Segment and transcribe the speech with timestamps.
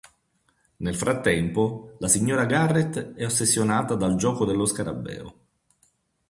[0.77, 5.35] Nel frattempo, la signora Garrett è ossessionata dal gioco dello Scarabeo.